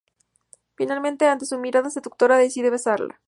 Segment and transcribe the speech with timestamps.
[0.73, 3.19] Finalmente y ante su mirada seductora decide besarla.